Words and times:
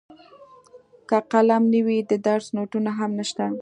که 1.09 1.17
قلم 1.31 1.63
نه 1.73 1.79
وي 1.85 1.97
د 2.09 2.13
درس 2.27 2.47
نوټونه 2.55 2.89
هم 2.99 3.11
نشته. 3.19 3.45